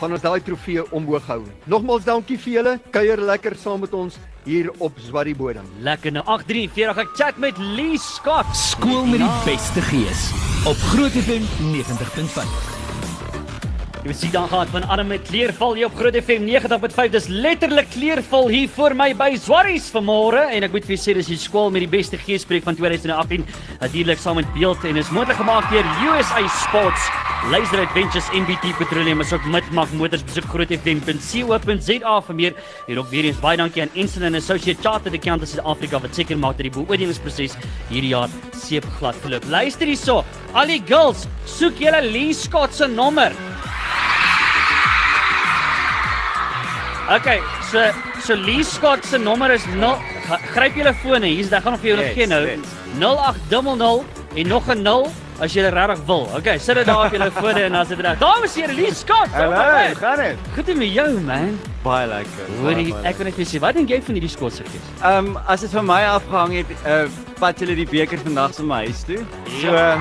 gaan 0.00 0.14
ons 0.16 0.24
daai 0.24 0.40
trofee 0.42 0.82
omhoog 0.96 1.26
hou. 1.30 1.42
Nogmaals 1.70 2.06
dankie 2.08 2.38
vir 2.40 2.56
julle. 2.58 2.76
Kuier 2.94 3.20
lekker 3.30 3.56
saam 3.60 3.84
met 3.84 3.94
ons 3.94 4.18
hier 4.44 4.70
op 4.84 4.98
Zwarrie 5.00 5.36
bodem. 5.36 5.66
Lekker 5.86 6.12
nou 6.12 6.24
843 6.26 7.02
ek 7.04 7.16
chat 7.16 7.40
met 7.40 7.58
Lee 7.58 7.98
Scott. 8.02 8.50
Skool 8.58 9.04
met 9.08 9.22
die 9.24 9.34
beste 9.46 9.84
gees 9.92 10.30
op 10.68 10.88
Groot 10.92 11.16
FM 11.24 11.44
90.5. 11.72 12.73
Jy 14.04 14.12
sien 14.12 14.32
dan 14.34 14.50
gaan 14.52 14.68
van 14.68 14.84
Adam 14.92 15.06
met 15.08 15.22
kleerval 15.24 15.78
hier 15.78 15.86
op 15.88 15.94
Groot 15.96 16.12
FM 16.12 16.44
90.5. 16.44 17.06
Dis 17.14 17.26
letterlik 17.32 17.86
kleerval 17.94 18.50
hier 18.52 18.68
voor 18.68 18.92
my 18.92 19.06
by 19.16 19.30
Zwarries 19.40 19.86
vanmôre 19.94 20.42
en 20.52 20.66
ek 20.66 20.74
moet 20.74 20.84
vir 20.84 20.92
julle 20.92 21.04
sê 21.06 21.14
dis 21.16 21.30
die 21.32 21.38
skool 21.40 21.72
met 21.72 21.86
die 21.86 21.88
beste 21.88 22.20
geespreek 22.20 22.66
van 22.68 22.76
2018. 22.76 23.46
Natuurlik 23.80 24.20
saam 24.20 24.36
met 24.36 24.50
beeld 24.52 24.84
en 24.84 25.00
is 25.00 25.08
moontlik 25.08 25.40
gemaak 25.40 25.70
deur 25.72 25.88
USA 26.04 26.42
Sports. 26.52 27.06
Laser 27.48 27.80
Adventures 27.80 28.28
NBT 28.36 28.74
Petroleum 28.76 29.24
is 29.24 29.32
ook 29.32 29.48
Midmark 29.48 29.96
Motors 29.96 30.26
besoek 30.28 30.50
grootfm.co.za 30.52 32.20
vir 32.28 32.38
meer. 32.42 32.60
En 32.84 33.00
ook 33.00 33.08
weer 33.08 33.30
eens 33.30 33.40
baie 33.40 33.56
dankie 33.56 33.86
aan 33.86 33.96
Ensign 33.96 34.28
and 34.28 34.36
Associate 34.36 34.84
Chartered 34.84 35.16
Accountants 35.16 35.56
South 35.56 35.64
Africa 35.64 36.02
wat 36.04 36.12
seker 36.12 36.36
maak 36.36 36.60
dat 36.60 36.68
die 36.68 36.76
beoordelingsproses 36.76 37.56
hierdie 37.88 38.12
jaar 38.12 38.28
seepglad 38.52 39.16
verloop. 39.24 39.48
Luister 39.48 39.88
hierso. 39.88 40.20
Al 40.52 40.76
die 40.76 40.82
girls, 40.92 41.24
soek 41.48 41.80
julle 41.80 42.04
Lee 42.04 42.36
Scott 42.36 42.76
se 42.76 42.88
nommer. 42.88 43.32
Okay, 47.10 47.40
so 47.70 47.92
so 48.24 48.34
Lee 48.34 48.62
Scott 48.64 49.04
se 49.04 49.18
nommer 49.18 49.50
is 49.50 49.66
0 49.66 49.98
gryp 50.54 50.74
julle 50.74 50.94
fone. 51.02 51.26
Hier's 51.28 51.52
ek 51.52 51.62
gaan 51.66 51.76
nog 51.76 51.82
vir 51.82 51.90
jou 51.92 51.98
nog 52.00 52.14
gee 52.16 52.26
nou. 52.26 52.40
0800 52.98 54.04
en 54.40 54.48
nog 54.48 54.68
'n 54.72 54.82
0 54.82 55.10
as 55.40 55.52
jy 55.52 55.68
regtig 55.68 56.00
wil. 56.06 56.28
Okay, 56.36 56.58
sit 56.58 56.74
dit 56.74 56.86
daar 56.86 57.06
op 57.06 57.12
julle 57.12 57.30
fone 57.30 57.62
en 57.62 57.86
sit 57.86 57.96
dit 57.96 58.06
reg. 58.06 58.18
Dames 58.18 58.56
en 58.56 58.62
here, 58.62 58.72
Lee 58.72 58.94
Scott. 58.94 59.28
Hallo, 59.32 59.94
gaan 60.00 60.16
dit? 60.16 60.36
Goed 60.54 60.76
met 60.76 60.92
jou 60.92 61.20
man. 61.20 61.58
Baie 61.82 62.06
lekker. 62.06 62.48
Hoorie, 62.62 62.94
ek 63.04 63.16
wil 63.16 63.24
net 63.26 63.34
vir 63.34 63.44
jou 63.44 63.56
sê, 63.56 63.60
wat 63.60 63.74
dink 63.74 63.88
jy 63.90 64.00
van 64.02 64.14
hierdie 64.14 64.30
Skotse 64.30 64.62
gees? 64.64 64.86
Ehm 65.02 65.26
um, 65.26 65.38
as 65.46 65.60
dit 65.60 65.70
van 65.70 65.84
my 65.84 66.02
afgehang 66.08 66.52
het, 66.56 66.66
uh 66.86 67.04
vat 67.38 67.58
julle 67.60 67.74
die 67.74 67.86
beker 67.86 68.18
vandag 68.18 68.54
se 68.54 68.62
my 68.62 68.84
huis 68.86 69.02
toe. 69.04 69.20
So 69.60 69.72
Ja. 69.74 70.00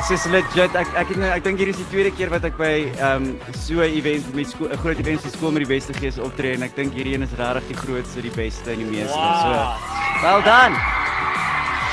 Dis 0.00 0.10
is 0.16 0.30
legit. 0.32 0.76
Ek 0.80 0.88
ek 0.96 1.10
het 1.12 1.18
nou 1.20 1.28
ek 1.28 1.42
dink 1.44 1.60
hier 1.60 1.68
is 1.68 1.76
die 1.76 1.86
tweede 1.92 2.10
keer 2.16 2.30
wat 2.32 2.44
ek 2.48 2.54
by 2.56 2.70
ehm 2.96 3.26
um, 3.26 3.26
so 3.52 3.84
'n 3.84 3.92
event 4.00 4.24
met 4.34 4.48
'n 4.48 4.78
groot 4.80 4.98
event 4.98 5.20
se 5.20 5.30
skool 5.30 5.52
met 5.52 5.66
die 5.68 5.72
beste 5.76 5.92
gees 5.92 6.16
optree 6.18 6.54
en 6.56 6.62
ek 6.62 6.74
dink 6.74 6.94
hierdie 6.96 7.14
een 7.14 7.22
is 7.22 7.34
regtig 7.36 7.68
die 7.68 7.76
grootste, 7.76 8.22
die 8.22 8.32
beste 8.34 8.70
en 8.72 8.78
die 8.80 8.90
meeste. 8.96 9.12
Wow. 9.12 9.44
So 9.44 10.24
well 10.24 10.42
done. 10.42 10.74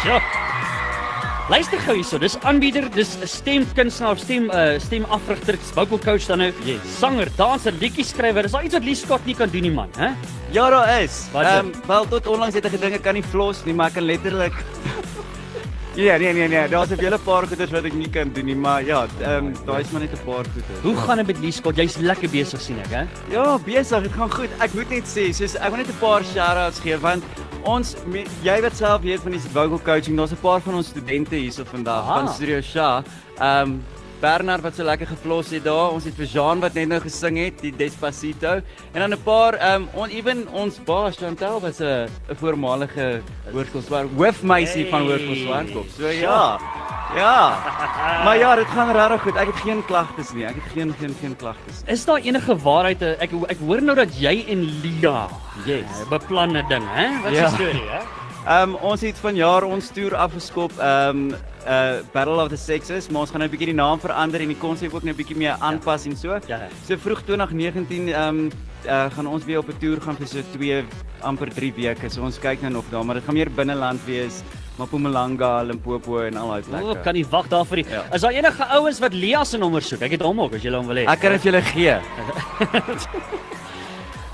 Ja. 0.07 0.21
Luister 1.49 1.79
gou 1.79 1.95
hierso, 1.95 2.17
dis 2.17 2.37
aanbieder, 2.43 2.89
dis 2.91 3.17
'n 3.19 3.27
stemkunstenaar, 3.27 4.17
stem 4.17 4.49
uh 4.51 4.79
stemafrigter, 4.79 5.57
vocal 5.75 5.99
coach 5.99 6.25
dan 6.27 6.37
nou, 6.37 6.51
Yes. 6.63 6.79
sanger, 6.99 7.27
danser, 7.35 7.73
liedjie 7.73 8.03
skrywer. 8.05 8.43
Dis 8.43 8.53
al 8.53 8.63
iets 8.63 8.73
wat 8.73 8.83
Lee 8.83 8.95
Scott 8.95 9.25
nie 9.25 9.35
kan 9.35 9.49
doen 9.49 9.61
nie 9.61 9.71
man, 9.71 9.89
hè? 9.97 10.09
Ja, 10.51 10.69
daar 10.69 11.01
is. 11.01 11.27
Ehm 11.33 11.65
um, 11.65 11.71
wel 11.87 12.07
tot 12.07 12.27
onlangs 12.27 12.55
het 12.55 12.65
ek 12.65 12.71
gedink 12.71 12.95
ek 12.95 13.03
kan 13.03 13.13
nie 13.13 13.23
flos 13.23 13.65
nie, 13.65 13.73
maar 13.73 13.87
ek 13.87 13.93
kan 13.93 14.03
letterlik 14.03 14.53
Ja, 15.97 16.17
nee 16.17 16.33
nee 16.33 16.47
nee, 16.47 16.67
daar's 16.69 16.89
'n 16.91 16.99
hele 16.99 17.17
paar 17.17 17.47
goeders 17.47 17.71
wat 17.71 17.83
ek 17.83 17.93
nie 17.93 18.09
kan 18.09 18.29
doen 18.33 18.45
nie, 18.45 18.55
maar 18.55 18.83
ja, 18.85 19.07
ehm 19.21 19.45
um, 19.45 19.53
daar 19.65 19.79
is 19.79 19.89
maar 19.91 20.01
net 20.01 20.11
'n 20.13 20.23
paar 20.25 20.45
goeders. 20.45 20.81
Hoe 20.81 20.95
gaan 20.95 21.17
dit 21.17 21.27
met 21.27 21.39
Lee 21.39 21.51
Scott? 21.51 21.75
Jy's 21.75 21.97
lekker 21.97 22.29
besig 22.29 22.61
sien 22.61 22.77
ek, 22.79 22.89
hè? 22.89 23.03
Ja, 23.31 23.57
besig, 23.65 24.01
dit 24.03 24.11
gaan 24.11 24.31
goed. 24.31 24.49
Ek 24.59 24.73
moet 24.73 24.89
net 24.89 25.07
sê, 25.07 25.33
soos 25.33 25.55
ek 25.55 25.69
wil 25.69 25.77
net 25.77 25.87
'n 25.89 25.97
paar 25.99 26.23
shout-outs 26.23 26.79
gee 26.79 26.97
want 26.97 27.23
ons 27.63 27.95
me, 28.05 28.25
jy 28.43 28.61
wat 28.61 28.75
self 28.75 29.01
weet 29.01 29.19
van 29.19 29.31
die 29.31 29.39
vocal 29.39 29.79
coaching, 29.79 30.17
daar's 30.17 30.31
'n 30.31 30.41
paar 30.41 30.61
van 30.61 30.75
ons 30.75 30.87
studente 30.87 31.35
hierso 31.35 31.63
vandag 31.63 32.03
Aha. 32.03 32.13
van 32.19 32.33
Studio 32.33 32.61
Sha. 32.61 33.03
Ehm 33.39 33.61
um, 33.61 33.83
Bernard 34.19 34.61
wat 34.61 34.75
so 34.75 34.83
lekker 34.83 35.07
geflos 35.07 35.49
het 35.53 35.63
daar. 35.63 35.91
Ons 35.93 36.05
het 36.05 36.15
vir 36.15 36.25
Jean 36.25 36.59
wat 36.59 36.73
net 36.73 36.87
nou 36.87 36.99
gesing 37.03 37.37
het, 37.37 37.61
die 37.61 37.71
Despacito. 37.75 38.61
En 38.93 38.99
dan 38.99 39.13
'n 39.13 39.23
paar 39.23 39.53
um, 39.73 39.87
on 39.93 40.09
even 40.09 40.47
ons 40.51 40.79
baas 40.85 41.17
Chantel 41.17 41.59
was 41.61 41.79
'n 41.79 42.07
'n 42.29 42.35
voormalige 42.35 43.21
hoërskoolswerk 43.51 44.09
hoofmeisie 44.17 44.81
hey. 44.81 44.89
van 44.89 45.01
hoërskoolswerkop. 45.01 45.85
So 45.97 46.07
ja. 46.07 46.59
Ja. 47.15 47.57
Maar 48.23 48.37
ja, 48.37 48.55
dit 48.55 48.65
gaan 48.67 48.91
regtig 48.91 49.21
goed. 49.21 49.35
Ek 49.35 49.47
het 49.47 49.55
geen 49.55 49.85
klagtes 49.85 50.31
nie. 50.33 50.45
Ek 50.45 50.55
het 50.55 50.71
geen 50.73 50.93
geen 50.99 51.15
geen 51.21 51.35
klagtes. 51.35 51.81
Is 51.85 52.05
daar 52.05 52.19
enige 52.19 52.55
waarheid? 52.57 53.01
Ek 53.01 53.31
ek 53.47 53.57
hoor 53.59 53.81
nou 53.81 53.95
dat 53.95 54.19
jy 54.19 54.45
en 54.47 54.61
Lia 54.81 55.27
Yes. 55.65 55.81
eh, 56.01 56.09
beplan 56.09 56.57
'n 56.57 56.65
ding, 56.67 56.83
hè? 56.93 57.21
Wat 57.23 57.31
is 57.31 57.37
Ja. 57.37 57.45
die 57.47 57.55
storie, 57.55 57.87
hè? 57.89 57.99
Ehm 58.47 58.69
um, 58.69 58.75
ons 58.75 59.01
het 59.01 59.17
vanjaar 59.17 59.63
ons 59.63 59.89
toer 59.89 60.15
afgeskop 60.15 60.71
ehm 60.79 61.09
um, 61.31 61.35
uh 61.67 61.99
Battle 62.13 62.41
of 62.43 62.49
the 62.49 62.57
Sexes, 62.57 63.09
maar 63.09 63.21
ons 63.21 63.29
gaan 63.31 63.39
nou 63.39 63.49
'n 63.49 63.51
bietjie 63.51 63.73
die 63.73 63.75
naam 63.75 63.99
verander 63.99 64.41
en 64.41 64.47
die 64.47 64.57
konsep 64.57 64.93
ook 64.93 65.03
nou 65.03 65.13
'n 65.13 65.17
bietjie 65.17 65.37
meer 65.37 65.55
aanpas 65.59 66.05
en 66.05 66.15
so. 66.15 66.39
Ja. 66.47 66.67
So 66.87 66.97
vroeg 66.97 67.21
2019 67.25 68.07
ehm 68.07 68.39
um, 68.39 68.51
uh, 68.85 69.05
gaan 69.11 69.27
ons 69.27 69.45
weer 69.45 69.59
op 69.59 69.67
'n 69.67 69.77
toer 69.79 70.01
gaan 70.01 70.15
vir 70.15 70.27
so 70.27 70.41
2 70.53 70.83
amper 71.21 71.49
3 71.53 71.73
weke. 71.73 72.09
So 72.09 72.21
ons 72.21 72.39
kyk 72.39 72.61
nou 72.61 72.71
nog 72.71 72.85
daar, 72.91 73.05
maar 73.05 73.15
dit 73.15 73.23
gaan 73.23 73.33
meer 73.33 73.51
binneland 73.51 73.99
wees. 74.05 74.43
Mpumalanga, 74.77 75.63
Limpopo 75.63 76.19
en 76.21 76.37
al 76.37 76.47
daai 76.47 76.61
plekke. 76.61 77.01
kan 77.03 77.13
nie 77.13 77.25
wag 77.25 77.47
daarvoor 77.47 77.77
nie. 77.77 77.85
Ja. 77.89 78.03
Is 78.13 78.21
daar 78.21 78.31
enige 78.31 78.65
ouens 78.65 78.99
wat 78.99 79.13
Lia 79.13 79.43
se 79.43 79.57
nommer 79.57 79.81
soek? 79.81 80.01
Ek 80.01 80.11
het 80.11 80.21
hom 80.21 80.39
ook 80.41 80.53
as 80.53 80.61
jy 80.61 80.71
hom 80.71 80.87
wil 80.87 80.95
hê. 80.95 81.07
Ek 81.07 81.19
kan 81.19 81.31
dit 81.31 81.41
vir 81.41 81.51
julle 81.51 81.61
gee. 81.61 81.97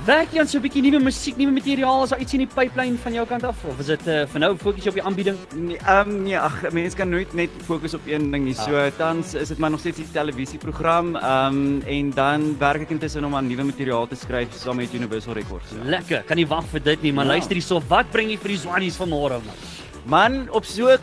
Werk 0.03 0.33
jy 0.35 0.41
aan 0.41 0.47
so 0.51 0.57
'n 0.59 0.63
bietjie 0.65 0.81
nuwe 0.83 0.99
musiek, 0.99 1.37
nuwe 1.39 1.51
materiaal? 1.55 2.03
Is 2.03 2.09
daar 2.11 2.19
iets 2.19 2.33
in 2.33 2.39
die 2.43 2.47
pipeline 2.55 2.97
van 2.99 3.13
jou 3.13 3.25
kant 3.25 3.43
af 3.47 3.63
of 3.63 3.79
is 3.79 3.85
dit 3.87 4.07
uh, 4.07 4.25
vir 4.27 4.39
nou 4.39 4.49
fokus 4.59 4.87
op 4.87 4.93
die 4.99 5.03
aanbieding? 5.03 5.37
Nee, 5.55 5.77
ehm 5.79 6.09
um, 6.09 6.23
nee, 6.23 6.35
ag 6.37 6.57
mense 6.75 6.97
kan 6.97 7.07
nooit 7.09 7.31
net 7.33 7.49
fokus 7.63 7.93
op 7.93 8.01
een 8.05 8.31
ding 8.31 8.43
nie. 8.43 8.53
So 8.53 8.75
Ah. 8.75 8.91
tans 8.97 9.33
is 9.33 9.47
dit 9.47 9.57
maar 9.57 9.69
nog 9.71 9.79
steeds 9.79 9.97
die 9.97 10.11
televisieprogram. 10.11 11.15
Ehm 11.15 11.55
um, 11.55 11.81
en 11.87 12.09
dan 12.11 12.57
werk 12.59 12.81
ek 12.81 12.89
intussen 12.89 13.23
om 13.23 13.35
aan 13.35 13.47
nuwe 13.47 13.63
materiaal 13.63 14.07
te 14.07 14.15
skryf 14.15 14.51
saam 14.53 14.75
met 14.75 14.93
Universal 14.93 15.33
Records. 15.33 15.71
Ja. 15.71 15.89
Lekker. 15.89 16.23
Kan 16.27 16.35
nie 16.37 16.47
wag 16.47 16.65
vir 16.71 16.83
dit 16.83 17.01
nie, 17.01 17.13
maar 17.13 17.25
Ja. 17.25 17.31
luister 17.31 17.53
hierso, 17.55 17.81
wat 17.87 18.11
bring 18.11 18.29
jy 18.29 18.37
vir 18.37 18.49
die 18.49 18.57
Swannies 18.57 18.97
vanmôre 18.97 19.39
man? 19.39 19.55
Man, 20.05 20.49
op 20.51 20.65
so 20.65 20.97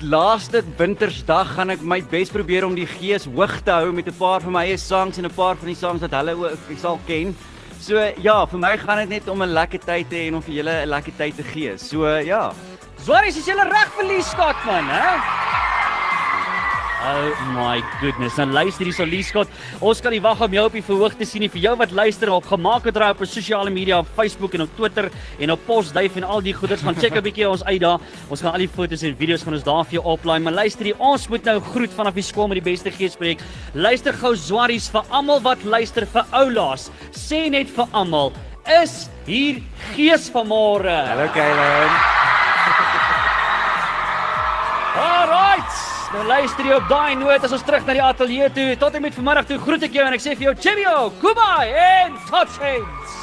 laaste 0.00 0.64
wintersdag 0.76 1.54
gaan 1.54 1.70
ek 1.70 1.82
my 1.82 2.02
bes 2.02 2.30
probeer 2.30 2.64
om 2.66 2.74
die 2.74 2.86
gees 2.86 3.24
hoog 3.26 3.60
te 3.62 3.70
hou 3.70 3.92
met 3.92 4.08
'n 4.08 4.12
paar 4.18 4.40
van 4.40 4.52
my 4.52 4.64
eie 4.64 4.76
songs 4.76 5.18
en 5.18 5.24
'n 5.26 5.30
paar 5.30 5.54
van 5.56 5.66
die 5.68 5.76
songs 5.76 6.00
wat 6.00 6.10
hulle 6.10 6.34
ook 6.34 6.58
ek 6.70 6.78
sal 6.78 6.98
ken. 7.06 7.36
So 7.80 7.96
ja, 8.20 8.44
vir 8.46 8.60
my 8.60 8.74
gaan 8.76 8.98
dit 8.98 9.08
net 9.08 9.28
om 9.28 9.42
'n 9.42 9.54
lekker 9.56 9.80
tyd 9.80 10.10
te 10.10 10.16
hê 10.16 10.26
en 10.28 10.34
om 10.34 10.42
vir 10.42 10.54
julle 10.54 10.74
'n 10.82 10.88
lekker 10.88 11.12
tyd 11.16 11.36
te 11.36 11.42
gee. 11.42 11.78
So 11.78 12.06
ja. 12.18 12.52
Swannies, 13.00 13.36
is 13.36 13.46
julle 13.46 13.64
reg 13.64 13.88
vir 13.96 14.04
Lee 14.04 14.22
Scott 14.22 14.64
man, 14.66 14.84
hè? 14.84 15.59
Oh 17.00 17.32
my 17.56 17.80
goodness. 18.00 18.36
Nou 18.36 18.44
luister 18.52 18.84
hierso 18.84 19.06
Lee 19.08 19.24
Scott. 19.24 19.48
Ons 19.80 20.02
kan 20.04 20.12
nie 20.12 20.20
wag 20.20 20.42
om 20.44 20.52
jou 20.52 20.66
op 20.68 20.74
die 20.76 20.82
verhoog 20.84 21.14
te 21.16 21.24
sien 21.24 21.40
nie. 21.40 21.48
Vir 21.48 21.62
jou 21.62 21.72
wat 21.80 21.94
luister 21.96 22.28
op 22.34 22.44
gemaak 22.50 22.84
het 22.90 22.96
draai 22.98 23.14
op 23.14 23.22
sosiale 23.24 23.72
media, 23.72 24.02
op 24.04 24.10
Facebook 24.18 24.52
en 24.58 24.66
op 24.66 24.74
Twitter 24.76 25.08
en 25.40 25.54
op 25.54 25.64
Posduif 25.64 26.18
en 26.20 26.28
al 26.28 26.44
die 26.44 26.52
goeders. 26.52 26.84
Gaan 26.84 27.00
check 27.00 27.16
'n 27.16 27.24
bietjie 27.24 27.48
ons 27.48 27.64
uit 27.64 27.80
daar. 27.80 28.00
Ons 28.28 28.42
gaan 28.42 28.52
al 28.52 28.66
die 28.66 28.68
foto's 28.68 29.02
en 29.02 29.16
video's 29.16 29.42
gaan 29.42 29.54
ons 29.54 29.64
daar 29.64 29.84
vir 29.84 29.94
jou 29.96 30.04
oplaai. 30.04 30.40
Maar 30.40 30.52
luister 30.52 30.84
hier, 30.84 30.98
ons 30.98 31.28
moet 31.28 31.44
nou 31.44 31.60
groet 31.60 31.90
vanaf 31.90 32.14
die 32.14 32.22
skool 32.22 32.48
met 32.48 32.62
die 32.62 32.70
beste 32.70 32.90
geespreek. 32.90 33.40
Luister 33.72 34.12
gou 34.12 34.36
Swarries 34.36 34.90
vir 34.90 35.02
almal 35.08 35.40
wat 35.40 35.64
luister 35.64 36.06
vir 36.06 36.24
oulaas. 36.32 36.90
Sê 37.12 37.48
net 37.48 37.68
vir 37.70 37.86
almal, 37.92 38.32
is 38.82 39.08
hier 39.24 39.62
gees 39.96 40.28
vanmôre. 40.28 41.06
Hallo 41.08 41.28
Kailen. 41.32 42.99
Nou 46.10 46.24
luister 46.26 46.66
jy 46.66 46.74
op 46.74 46.88
daai 46.90 47.14
noot 47.14 47.44
as 47.46 47.52
ons 47.54 47.62
terug 47.62 47.84
na 47.86 47.94
die 47.94 48.02
ateljee 48.02 48.50
toe. 48.56 48.68
Tot 48.82 48.98
en 48.98 49.06
met 49.06 49.14
vanmiddag 49.14 49.46
toe 49.46 49.60
groet 49.62 49.86
ek 49.86 49.94
jou 50.00 50.08
en 50.08 50.18
ek 50.18 50.26
sê 50.26 50.34
vir 50.34 50.50
jou 50.50 50.58
cheerio, 50.58 50.98
goodbye 51.22 51.70
en 51.86 52.22
tot 52.26 52.58
ziens. 52.58 53.20